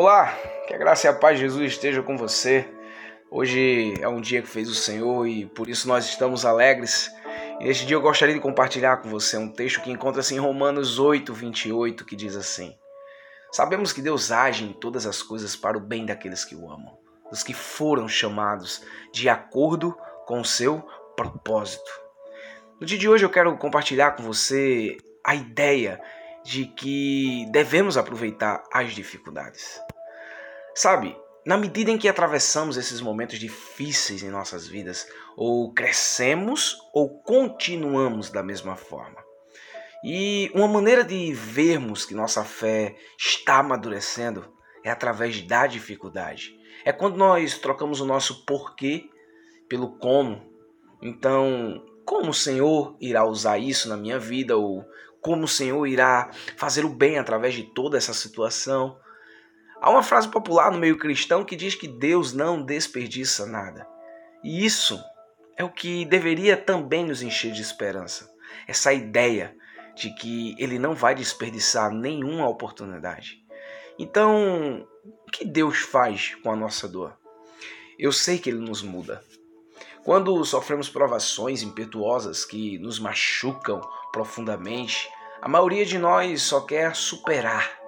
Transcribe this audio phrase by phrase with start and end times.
[0.00, 0.32] Olá,
[0.68, 2.64] que a graça e a paz de Jesus estejam com você.
[3.28, 7.10] Hoje é um dia que fez o Senhor e por isso nós estamos alegres.
[7.58, 11.00] E neste dia eu gostaria de compartilhar com você um texto que encontra-se em Romanos
[11.00, 12.76] 8, 28, que diz assim:
[13.50, 16.96] Sabemos que Deus age em todas as coisas para o bem daqueles que o amam,
[17.28, 20.80] dos que foram chamados de acordo com o seu
[21.16, 21.90] propósito.
[22.80, 24.96] No dia de hoje eu quero compartilhar com você
[25.26, 26.00] a ideia
[26.48, 29.78] de que devemos aproveitar as dificuldades.
[30.74, 35.06] Sabe, na medida em que atravessamos esses momentos difíceis em nossas vidas,
[35.36, 39.22] ou crescemos ou continuamos da mesma forma.
[40.02, 44.50] E uma maneira de vermos que nossa fé está amadurecendo
[44.82, 46.58] é através da dificuldade.
[46.82, 49.04] É quando nós trocamos o nosso porquê
[49.68, 50.50] pelo como.
[51.02, 54.82] Então, como o Senhor irá usar isso na minha vida ou
[55.28, 58.98] como o Senhor irá fazer o bem através de toda essa situação.
[59.78, 63.86] Há uma frase popular no meio cristão que diz que Deus não desperdiça nada.
[64.42, 64.98] E isso
[65.54, 68.34] é o que deveria também nos encher de esperança.
[68.66, 69.54] Essa ideia
[69.94, 73.44] de que Ele não vai desperdiçar nenhuma oportunidade.
[73.98, 77.14] Então, o que Deus faz com a nossa dor?
[77.98, 79.22] Eu sei que Ele nos muda.
[80.02, 83.78] Quando sofremos provações impetuosas que nos machucam
[84.10, 85.06] profundamente,
[85.40, 87.78] a maioria de nós só quer superar.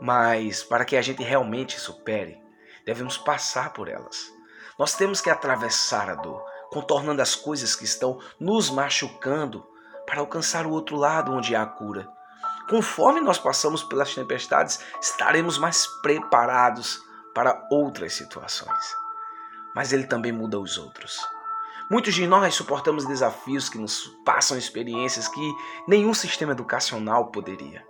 [0.00, 2.42] Mas para que a gente realmente supere,
[2.84, 4.32] devemos passar por elas.
[4.78, 9.64] Nós temos que atravessar a dor, contornando as coisas que estão nos machucando
[10.06, 12.08] para alcançar o outro lado onde há a cura.
[12.68, 17.00] Conforme nós passamos pelas tempestades, estaremos mais preparados
[17.34, 18.96] para outras situações.
[19.74, 21.18] Mas Ele também muda os outros.
[21.92, 25.54] Muitos de nós suportamos desafios que nos passam experiências que
[25.86, 27.86] nenhum sistema educacional poderia.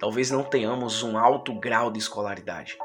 [0.00, 2.76] Talvez não tenhamos um alto grau de escolaridade,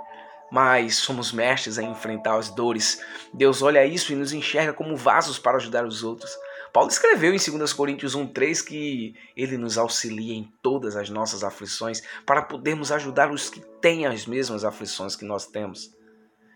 [0.51, 3.03] mas somos mestres em enfrentar as dores.
[3.33, 6.29] Deus olha isso e nos enxerga como vasos para ajudar os outros.
[6.71, 12.03] Paulo escreveu em 2 Coríntios 1,3 que ele nos auxilia em todas as nossas aflições
[12.27, 15.89] para podermos ajudar os que têm as mesmas aflições que nós temos.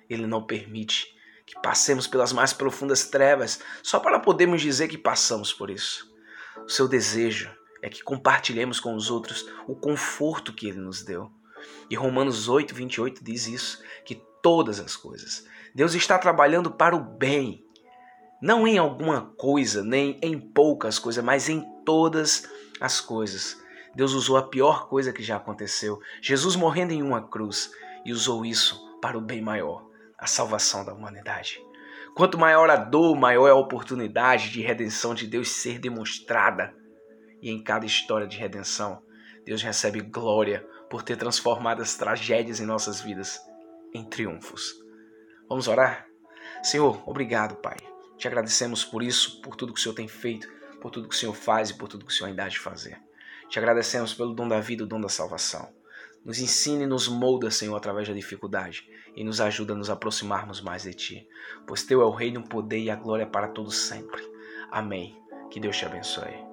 [0.08, 1.14] Ele não permite
[1.46, 6.12] que passemos pelas mais profundas trevas só para podermos dizer que passamos por isso.
[6.66, 11.32] O seu desejo é que compartilhemos com os outros o conforto que ele nos deu.
[11.90, 15.46] E Romanos 8, 28 diz isso: que todas as coisas.
[15.76, 17.66] Deus está trabalhando para o bem,
[18.42, 22.48] não em alguma coisa, nem em poucas coisas, mas em todas
[22.80, 23.62] as coisas.
[23.96, 27.72] Deus usou a pior coisa que já aconteceu, Jesus morrendo em uma cruz,
[28.06, 29.93] e usou isso para o bem maior
[30.24, 31.60] a salvação da humanidade.
[32.16, 36.74] Quanto maior a dor, maior é a oportunidade de redenção de Deus ser demonstrada.
[37.42, 39.04] E em cada história de redenção,
[39.44, 43.42] Deus recebe glória por ter transformado as tragédias em nossas vidas
[43.94, 44.74] em triunfos.
[45.50, 46.08] Vamos orar?
[46.64, 47.76] Senhor, obrigado, Pai.
[48.18, 50.48] Te agradecemos por isso, por tudo que o Senhor tem feito,
[50.80, 52.60] por tudo que o Senhor faz e por tudo que o Senhor ainda há de
[52.60, 52.98] fazer.
[53.50, 55.83] Te agradecemos pelo dom da vida, o dom da salvação.
[56.24, 60.62] Nos ensine e nos molda, Senhor, através da dificuldade e nos ajuda a nos aproximarmos
[60.62, 61.28] mais de Ti.
[61.68, 64.22] Pois Teu é o reino, o poder e a glória para todos sempre.
[64.72, 65.18] Amém.
[65.50, 66.53] Que Deus te abençoe.